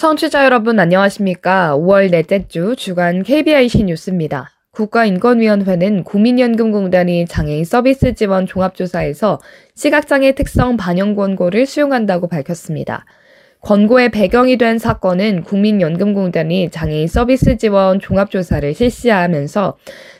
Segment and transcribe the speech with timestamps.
[0.00, 1.76] 청취자 여러분 안녕하십니까?
[1.76, 4.59] 5월 넷째 주 주간 KBIC 뉴스입니다.
[4.80, 9.38] 국가인권위원회는 국민연금공단이 장애인 서비스 지원 종합조사에서
[9.74, 13.04] 시각장애 특성 반영 권고를 수용한다고 밝혔습니다.
[13.60, 19.76] 권고의 배경이 된 사건은 국민연금공단이 장애인 서비스 지원 종합조사를 실시하면서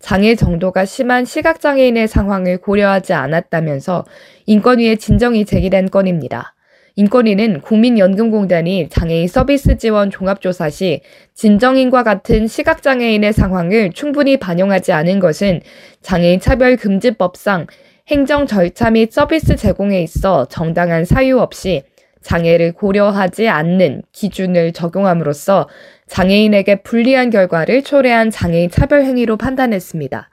[0.00, 4.04] 장애 정도가 심한 시각장애인의 상황을 고려하지 않았다면서
[4.44, 6.54] 인권위에 진정이 제기된 건입니다.
[6.96, 11.00] 인권위는 국민연금공단이 장애인 서비스 지원 종합조사 시
[11.34, 15.60] 진정인과 같은 시각장애인의 상황을 충분히 반영하지 않은 것은
[16.02, 17.66] 장애인 차별금지법상
[18.08, 21.82] 행정 절차 및 서비스 제공에 있어 정당한 사유 없이
[22.20, 25.68] 장애를 고려하지 않는 기준을 적용함으로써
[26.06, 30.28] 장애인에게 불리한 결과를 초래한 장애인 차별 행위로 판단했습니다.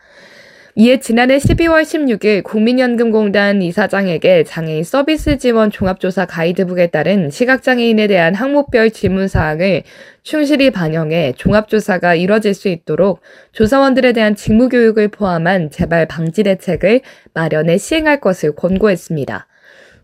[0.76, 8.92] 이에 지난해 12월 16일 국민연금공단 이사장에게 장애인 서비스 지원 종합조사 가이드북에 따른 시각장애인에 대한 항목별
[8.92, 9.82] 질문사항을
[10.22, 17.02] 충실히 반영해 종합조사가 이뤄질 수 있도록 조사원들에 대한 직무교육을 포함한 재발 방지 대책을
[17.34, 19.48] 마련해 시행할 것을 권고했습니다.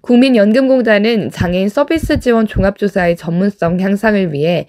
[0.02, 4.68] 국민연금공단은 장애인 서비스 지원 종합조사의 전문성 향상을 위해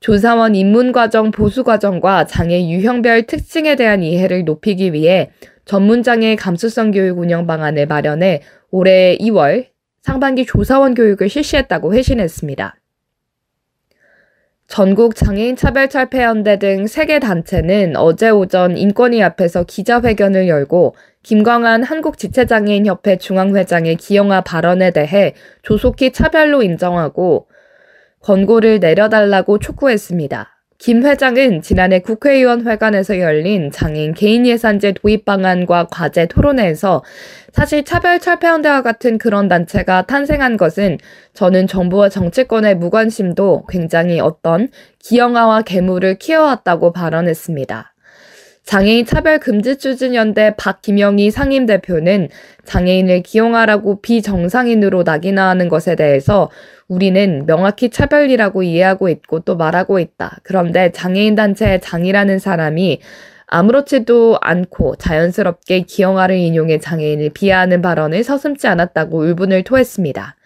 [0.00, 5.30] 조사원 입문과정 보수과정과 장애 유형별 특징에 대한 이해를 높이기 위해
[5.64, 9.66] 전문장애 감수성 교육 운영 방안을 마련해 올해 2월
[10.02, 12.76] 상반기 조사원 교육을 실시했다고 회신했습니다.
[14.68, 23.96] 전국 장애인 차별철폐연대 등 3개 단체는 어제 오전 인권위 앞에서 기자회견을 열고 김광한 한국지체장애인협회 중앙회장의
[23.96, 27.48] 기영아 발언에 대해 조속히 차별로 인정하고
[28.20, 30.58] 권고를 내려달라고 촉구했습니다.
[30.78, 37.02] 김 회장은 지난해 국회의원 회관에서 열린 장애인 개인 예산제 도입 방안과 과제 토론회에서
[37.52, 40.98] 사실 차별 철폐연대와 같은 그런 단체가 탄생한 것은
[41.34, 44.68] 저는 정부와 정치권의 무관심도 굉장히 어떤
[45.00, 47.94] 기형아와 괴물을 키워왔다고 발언했습니다.
[48.68, 52.28] 장애인 차별 금지 추진 연대 박김영희 상임 대표는
[52.66, 56.50] 장애인을 기용하라고 비정상인으로 낙인화하는 것에 대해서
[56.88, 60.38] 우리는 명확히 차별이라고 이해하고 있고 또 말하고 있다.
[60.42, 63.00] 그런데 장애인 단체의 장이라는 사람이
[63.46, 70.36] 아무렇지도 않고 자연스럽게 기영아를 인용해 장애인을 비하하는 발언을 서슴지 않았다고 울분을 토했습니다.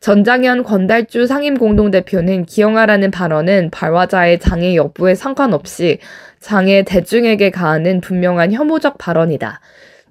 [0.00, 5.98] 전장현 권달주 상임공동대표는 기영아라는 발언은 발화자의 장애 여부에 상관없이
[6.40, 9.60] 장애 대중에게 가하는 분명한 혐오적 발언이다.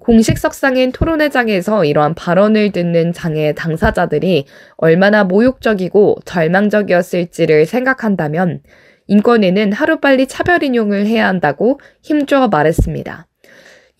[0.02, 4.46] 공식 석상인 토론회장에서 이러한 발언을 듣는 장애 당사자들이
[4.78, 8.62] 얼마나 모욕적이고 절망적이었을지를 생각한다면
[9.06, 13.28] 인권위는 하루빨리 차별 인용을 해야 한다고 힘주어 말했습니다.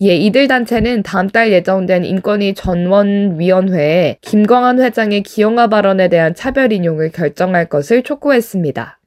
[0.02, 7.12] 예, 이들 단체는 다음 달 예정된 인권위 전원위원회에 김광한 회장의 기용화 발언에 대한 차별 인용을
[7.12, 8.98] 결정할 것을 촉구했습니다.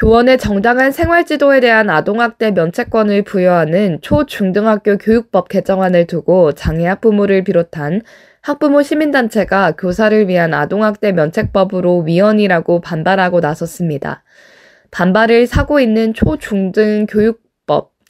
[0.00, 8.00] 교원의 정당한 생활지도에 대한 아동학대 면책권을 부여하는 초중등학교 교육법 개정안을 두고 장애 학부모를 비롯한
[8.40, 14.24] 학부모 시민단체가 교사를 위한 아동학대 면책법으로 위헌이라고 반발하고 나섰습니다.
[14.90, 17.42] 반발을 사고 있는 초중등 교육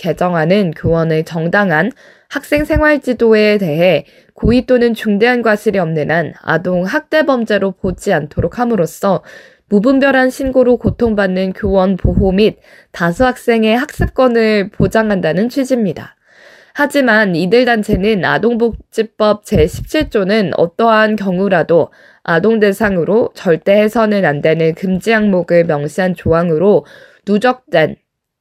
[0.00, 1.92] 개정안은 교원의 정당한
[2.28, 8.58] 학생 생활 지도에 대해 고의 또는 중대한 과실이 없는 한 아동 학대 범죄로 보지 않도록
[8.58, 9.22] 함으로써
[9.70, 12.58] 무분별한 신고로 고통받는 교원 보호 및
[12.90, 16.16] 다수 학생의 학습권을 보장한다는 취지입니다.
[16.74, 21.90] 하지만 이들 단체는 아동복지법 제17조는 어떠한 경우라도
[22.22, 26.84] 아동 대상으로 절대 해서는 안 되는 금지 항목을 명시한 조항으로
[27.26, 27.96] 누적된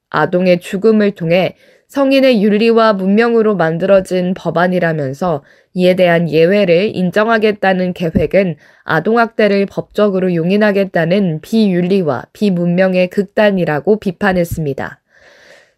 [0.09, 1.56] 아동의 죽음을 통해
[1.89, 13.09] 성인의 윤리와 문명으로 만들어진 법안이라면서 이에 대한 예외를 인정하겠다는 계획은 아동학대를 법적으로 용인하겠다는 비윤리와 비문명의
[13.09, 15.00] 극단이라고 비판했습니다.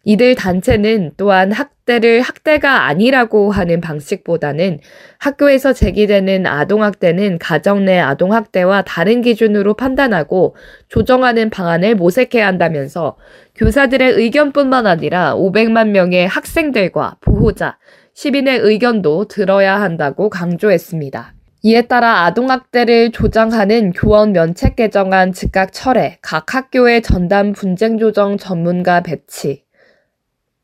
[0.04, 4.78] 이들 단체는 또한 학 대를 학대가 아니라고 하는 방식보다는
[5.18, 10.54] 학교에서 제기되는 아동학대는 가정 내 아동학대와 다른 기준으로 판단하고
[10.88, 13.16] 조정하는 방안을 모색해야 한다면서
[13.56, 17.78] 교사들의 의견뿐만 아니라 500만 명의 학생들과 보호자,
[18.14, 21.34] 시민의 의견도 들어야 한다고 강조했습니다.
[21.64, 29.00] 이에 따라 아동학대를 조장하는 교원 면책 개정안 즉각 철회, 각 학교의 전담 분쟁 조정 전문가
[29.00, 29.62] 배치,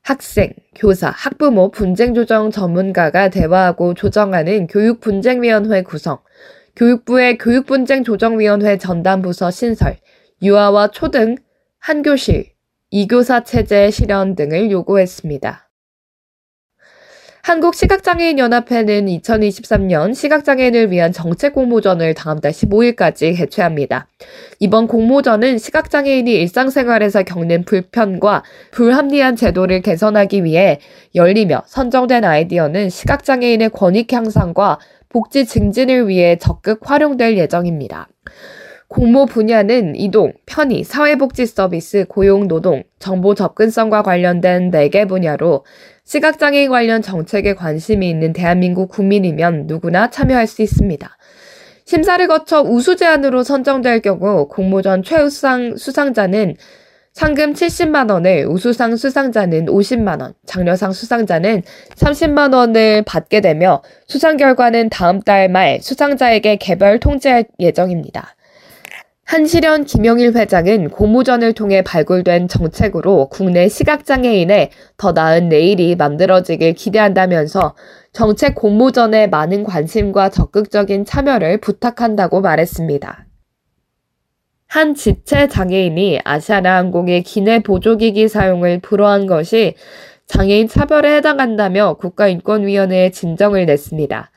[0.03, 6.19] 학생, 교사, 학부모 분쟁 조정 전문가가 대화하고 조정하는 교육분쟁위원회 구성,
[6.77, 9.99] 교육부의 교육분쟁조정위원회 전담부서 신설,
[10.43, 11.37] 유아와 초등,
[11.81, 12.53] 한교실,
[12.91, 15.68] 이교사 체제 실현 등을 요구했습니다.
[17.49, 24.07] 한국시각장애인연합회는 2023년 시각장애인을 위한 정책 공모전을 다음 달 15일까지 개최합니다.
[24.61, 28.43] 이번 공모전은 시각장애인이 일상생활에서 겪는 불편과
[28.73, 30.79] 불합리한 제도를 개선하기 위해
[31.15, 34.79] 열리며 선정된 아이디어는 시각장애인의 권익 향상과
[35.09, 38.09] 복지 증진을 위해 적극 활용될 예정입니다.
[38.89, 45.65] 공모 분야는 이동, 편의, 사회복지 서비스, 고용, 노동, 정보 접근성과 관련된 4개 분야로
[46.05, 51.07] 시각장애인 관련 정책에 관심이 있는 대한민국 국민이면 누구나 참여할 수 있습니다.
[51.85, 56.57] 심사를 거쳐 우수 제안으로 선정될 경우 공모전 최우상 수상자는
[57.13, 61.63] 상금 70만 원을 우수상 수상자는 50만 원, 장려상 수상자는
[61.97, 68.37] 30만 원을 받게 되며 수상 결과는 다음 달 말 수상자에게 개별 통지할 예정입니다.
[69.29, 77.75] 한시련 김영일 회장은 고무전을 통해 발굴된 정책으로 국내 시각장애인의 더 나은 내일이 만들어지길 기대한다면서
[78.15, 83.27] 정책 공모전에 많은 관심과 적극적인 참여를 부탁한다고 말했습니다.
[84.67, 89.75] 한 지체 장애인이 아시아나 항공의 기내 보조기기 사용을 불허한 것이
[90.27, 94.31] 장애인 차별에 해당한다며 국가인권위원회에 진정을 냈습니다.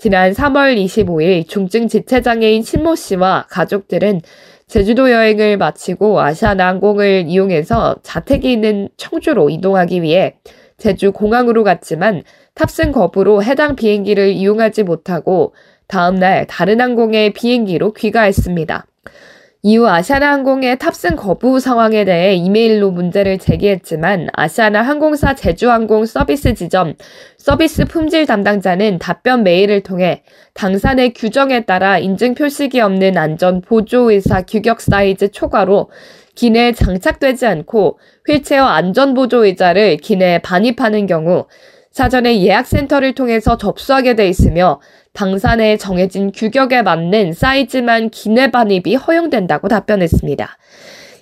[0.00, 4.20] 지난 3월 25일 중증 지체장애인 신모 씨와 가족들은
[4.68, 10.36] 제주도 여행을 마치고 아시아나항공을 이용해서 자택이 있는 청주로 이동하기 위해
[10.76, 12.22] 제주 공항으로 갔지만
[12.54, 15.52] 탑승 거부로 해당 비행기를 이용하지 못하고
[15.88, 18.86] 다음날 다른 항공의 비행기로 귀가했습니다.
[19.62, 26.94] 이후 아시아나 항공의 탑승 거부 상황에 대해 이메일로 문제를 제기했지만 아시아나 항공사 제주항공 서비스 지점
[27.38, 30.22] 서비스 품질 담당자는 답변 메일을 통해
[30.54, 35.90] 당사의 규정에 따라 인증 표식이 없는 안전 보조 의사 규격 사이즈 초과로
[36.36, 41.46] 기내에 장착되지 않고 휠체어 안전 보조 의자를 기내에 반입하는 경우
[41.90, 44.80] 사전에 예약센터를 통해서 접수하게 돼 있으며
[45.14, 50.58] 방사 내에 정해진 규격에 맞는 사이즈만 기내 반입이 허용된다고 답변했습니다.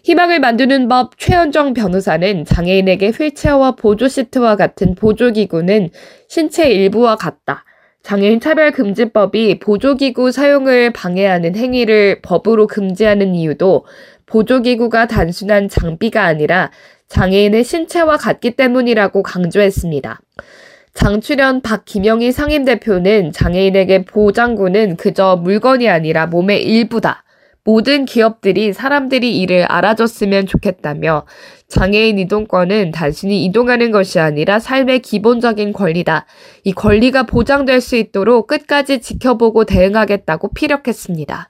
[0.04, 5.90] 희망을 만드는 법 최현정 변호사는 장애인에게 휠체어와 보조 시트와 같은 보조기구는
[6.28, 7.64] 신체 일부와 같다.
[8.04, 13.84] 장애인 차별금지법이 보조기구 사용을 방해하는 행위를 법으로 금지하는 이유도
[14.26, 16.70] 보조기구가 단순한 장비가 아니라
[17.08, 20.20] 장애인의 신체와 같기 때문이라고 강조했습니다.
[20.96, 27.22] 장출연 박김영희 상임대표는 장애인에게 보장구는 그저 물건이 아니라 몸의 일부다.
[27.64, 31.26] 모든 기업들이 사람들이 이를 알아줬으면 좋겠다며
[31.68, 36.26] 장애인 이동권은 단순히 이동하는 것이 아니라 삶의 기본적인 권리다.
[36.64, 41.48] 이 권리가 보장될 수 있도록 끝까지 지켜보고 대응하겠다고 피력했습니다.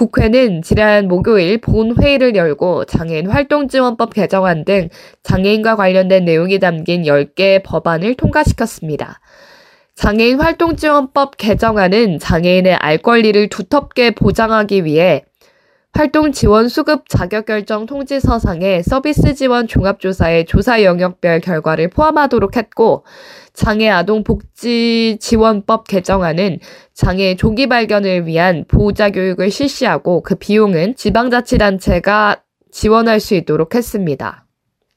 [0.00, 4.88] 국회는 지난 목요일 본회의를 열고 장애인 활동지원법 개정안 등
[5.22, 9.20] 장애인과 관련된 내용이 담긴 10개 법안을 통과시켰습니다.
[9.96, 15.24] 장애인 활동지원법 개정안은 장애인의 알 권리를 두텁게 보장하기 위해
[15.92, 23.04] 활동 지원 수급 자격 결정 통지서상에 서비스 지원 종합조사의 조사 영역별 결과를 포함하도록 했고
[23.52, 26.60] 장애 아동 복지 지원법 개정안은
[26.94, 34.46] 장애 조기 발견을 위한 보호자 교육을 실시하고 그 비용은 지방자치단체가 지원할 수 있도록 했습니다.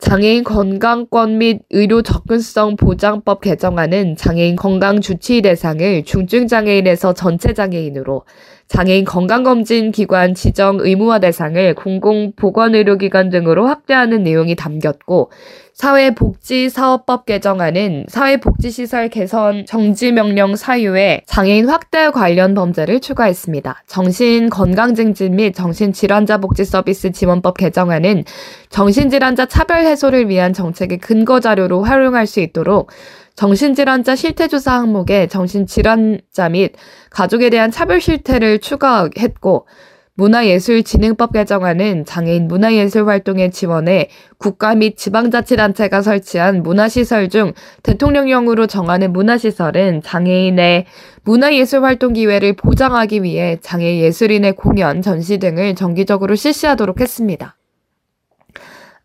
[0.04, 8.26] 장애인 건강권 및 의료 접근성 보장법 개정안은 장애인 건강 주치 대상을 중증 장애인에서 전체 장애인으로
[8.68, 15.32] 장애인 건강검진 기관 지정 의무화 대상을 공공보건의료기관 등으로 확대하는 내용이 담겼고
[15.74, 23.84] 사회복지사업법 개정안은 사회복지시설 개선 정지명령 사유에 장애인 확대 관련 범죄를 추가했습니다.
[23.88, 28.24] 정신건강증진 및 정신질환자 복지 서비스 지원법 개정안은
[28.70, 32.92] 정신질환자 차별 해소를 위한 정책의 근거 자료로 활용할 수 있도록
[33.36, 36.74] 정신질환자 실태조사 항목에 정신질환자 및
[37.10, 39.68] 가족에 대한 차별 실태를 추가했고
[40.16, 50.04] 문화예술진흥법 개정안은 장애인 문화예술 활동에 지원해 국가 및 지방자치단체가 설치한 문화시설 중 대통령령으로 정하는 문화시설은
[50.04, 50.86] 장애인의
[51.24, 57.58] 문화예술 활동 기회를 보장하기 위해 장애 예술인의 공연, 전시 등을 정기적으로 실시하도록 했습니다.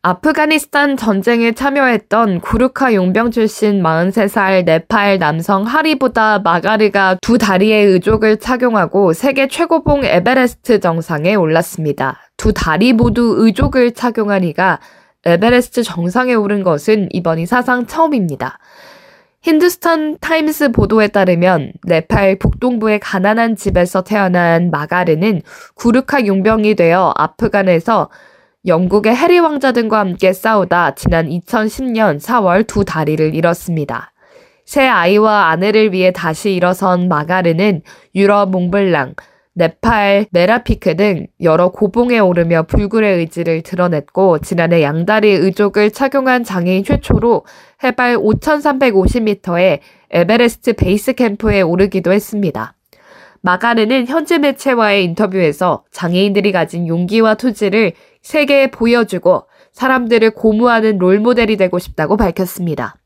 [0.00, 8.38] 아프가니스탄 전쟁에 참여했던 구르카 용병 출신 43살 네팔 남성 하리 부다 마가르가 두 다리의 의족을
[8.38, 12.20] 착용하고 세계 최고봉 에베레스트 정상에 올랐습니다.
[12.36, 14.78] 두 다리 모두 의족을 착용한 이가
[15.24, 18.58] 에베레스트 정상에 오른 것은 이번이 사상 처음입니다.
[19.40, 25.42] 힌두스탄 타임스 보도에 따르면 네팔 북동부의 가난한 집에서 태어난 마가르는
[25.74, 28.10] 구르카 용병이 되어 아프간에서
[28.66, 34.12] 영국의 해리 왕자 등과 함께 싸우다 지난 2010년 4월 두 다리를 잃었습니다.
[34.64, 37.82] 세 아이와 아내를 위해 다시 일어선 마가르는
[38.16, 39.14] 유럽 몽블랑,
[39.54, 47.44] 네팔 메라피크 등 여러 고봉에 오르며 불굴의 의지를 드러냈고 지난해 양다리 의족을 착용한 장애인 최초로
[47.82, 49.78] 해발 5,350m의
[50.10, 52.74] 에베레스트 베이스 캠프에 오르기도 했습니다.
[53.40, 62.16] 마가르는 현지 매체와의 인터뷰에서 장애인들이 가진 용기와 투지를 세계에 보여주고 사람들을 고무하는 롤모델이 되고 싶다고
[62.16, 62.96] 밝혔습니다.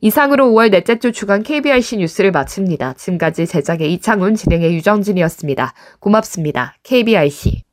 [0.00, 2.94] 이상으로 5월 넷째 주 주간 KBRC 뉴스를 마칩니다.
[2.94, 5.74] 지금까지 제작의 이창훈, 진행의 유정진이었습니다.
[6.00, 6.76] 고맙습니다.
[6.84, 7.64] KBRC.